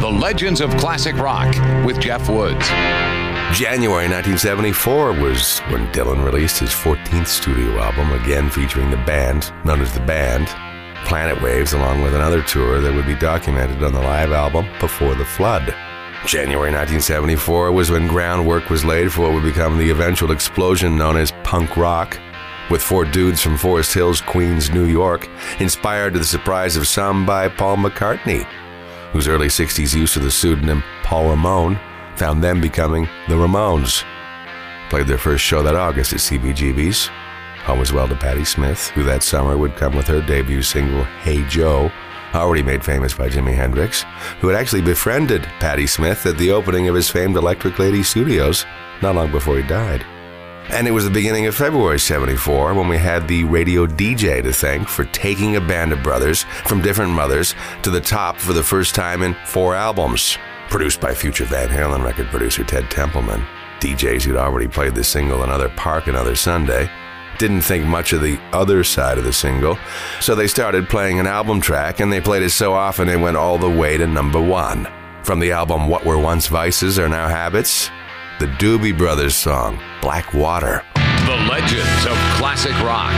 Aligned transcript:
The 0.00 0.08
Legends 0.08 0.60
of 0.60 0.70
Classic 0.76 1.16
Rock 1.16 1.52
with 1.84 1.98
Jeff 1.98 2.28
Woods. 2.28 2.68
January 3.52 4.06
1974 4.06 5.14
was 5.14 5.58
when 5.72 5.88
Dylan 5.88 6.24
released 6.24 6.60
his 6.60 6.70
14th 6.70 7.26
studio 7.26 7.80
album, 7.80 8.12
again 8.12 8.48
featuring 8.48 8.92
the 8.92 8.96
band, 8.98 9.52
known 9.64 9.80
as 9.80 9.92
The 9.92 9.98
Band, 9.98 10.46
Planet 11.04 11.42
Waves, 11.42 11.72
along 11.72 12.02
with 12.02 12.14
another 12.14 12.42
tour 12.42 12.80
that 12.80 12.94
would 12.94 13.06
be 13.06 13.16
documented 13.16 13.82
on 13.82 13.92
the 13.92 14.00
live 14.00 14.30
album 14.30 14.68
Before 14.78 15.16
the 15.16 15.24
Flood. 15.24 15.74
January 16.24 16.70
1974 16.70 17.72
was 17.72 17.90
when 17.90 18.06
groundwork 18.06 18.70
was 18.70 18.84
laid 18.84 19.12
for 19.12 19.22
what 19.22 19.32
would 19.32 19.42
become 19.42 19.78
the 19.78 19.90
eventual 19.90 20.30
explosion 20.30 20.96
known 20.96 21.16
as 21.16 21.32
punk 21.42 21.76
rock, 21.76 22.16
with 22.70 22.82
four 22.82 23.04
dudes 23.04 23.42
from 23.42 23.58
Forest 23.58 23.94
Hills, 23.94 24.20
Queens, 24.20 24.70
New 24.70 24.86
York, 24.86 25.28
inspired 25.58 26.12
to 26.12 26.20
the 26.20 26.24
surprise 26.24 26.76
of 26.76 26.86
some 26.86 27.26
by 27.26 27.48
Paul 27.48 27.78
McCartney, 27.78 28.46
whose 29.12 29.28
early 29.28 29.48
60s 29.48 29.94
use 29.94 30.16
of 30.16 30.22
the 30.22 30.30
pseudonym 30.30 30.82
Paul 31.02 31.30
Ramone 31.30 31.78
found 32.16 32.42
them 32.42 32.60
becoming 32.60 33.08
the 33.28 33.34
Ramones. 33.34 34.04
Played 34.90 35.06
their 35.06 35.18
first 35.18 35.44
show 35.44 35.62
that 35.62 35.76
August 35.76 36.12
at 36.12 36.18
CBGB's. 36.18 37.08
Home 37.64 37.80
as 37.80 37.92
well 37.92 38.08
to 38.08 38.16
Patti 38.16 38.44
Smith, 38.44 38.88
who 38.88 39.02
that 39.04 39.22
summer 39.22 39.56
would 39.56 39.76
come 39.76 39.94
with 39.94 40.06
her 40.06 40.22
debut 40.22 40.62
single, 40.62 41.04
Hey 41.22 41.44
Joe, 41.48 41.92
already 42.34 42.62
made 42.62 42.84
famous 42.84 43.14
by 43.14 43.28
Jimi 43.28 43.54
Hendrix, 43.54 44.04
who 44.40 44.48
had 44.48 44.58
actually 44.58 44.82
befriended 44.82 45.42
Patti 45.60 45.86
Smith 45.86 46.24
at 46.26 46.38
the 46.38 46.50
opening 46.50 46.88
of 46.88 46.94
his 46.94 47.10
famed 47.10 47.36
Electric 47.36 47.78
Lady 47.78 48.02
Studios 48.02 48.64
not 49.02 49.14
long 49.14 49.30
before 49.30 49.56
he 49.56 49.62
died. 49.62 50.04
And 50.70 50.86
it 50.86 50.90
was 50.90 51.04
the 51.04 51.10
beginning 51.10 51.46
of 51.46 51.56
February 51.56 51.98
74 51.98 52.74
when 52.74 52.88
we 52.88 52.98
had 52.98 53.26
the 53.26 53.44
radio 53.44 53.86
DJ 53.86 54.42
to 54.42 54.52
thank 54.52 54.86
for 54.86 55.04
taking 55.06 55.56
a 55.56 55.60
band 55.60 55.92
of 55.92 56.02
brothers 56.02 56.42
from 56.66 56.82
different 56.82 57.10
mothers 57.10 57.54
to 57.82 57.90
the 57.90 58.00
top 58.00 58.36
for 58.36 58.52
the 58.52 58.62
first 58.62 58.94
time 58.94 59.22
in 59.22 59.34
four 59.46 59.74
albums. 59.74 60.36
Produced 60.68 61.00
by 61.00 61.14
future 61.14 61.46
Van 61.46 61.68
Halen 61.68 62.04
record 62.04 62.26
producer 62.26 62.64
Ted 62.64 62.90
Templeman. 62.90 63.42
DJs 63.80 64.22
who'd 64.24 64.36
already 64.36 64.68
played 64.68 64.94
the 64.94 65.02
single 65.02 65.42
Another 65.42 65.70
Park 65.70 66.06
Another 66.06 66.36
Sunday 66.36 66.90
didn't 67.38 67.62
think 67.62 67.86
much 67.86 68.12
of 68.12 68.20
the 68.20 68.38
other 68.52 68.84
side 68.84 69.16
of 69.16 69.24
the 69.24 69.32
single, 69.32 69.78
so 70.20 70.34
they 70.34 70.48
started 70.48 70.88
playing 70.88 71.20
an 71.20 71.26
album 71.26 71.60
track 71.60 72.00
and 72.00 72.12
they 72.12 72.20
played 72.20 72.42
it 72.42 72.50
so 72.50 72.74
often 72.74 73.08
it 73.08 73.16
went 73.16 73.36
all 73.36 73.56
the 73.56 73.70
way 73.70 73.96
to 73.96 74.06
number 74.06 74.40
one. 74.40 74.86
From 75.22 75.40
the 75.40 75.52
album 75.52 75.88
What 75.88 76.04
Were 76.04 76.18
Once 76.18 76.48
Vices 76.48 76.98
Are 76.98 77.08
Now 77.08 77.28
Habits, 77.28 77.90
the 78.40 78.46
Doobie 78.46 78.96
Brothers 78.96 79.34
song, 79.34 79.80
Black 80.00 80.32
Water. 80.32 80.84
The 80.94 81.36
Legends 81.50 82.06
of 82.06 82.16
Classic 82.38 82.72
Rock. 82.80 83.12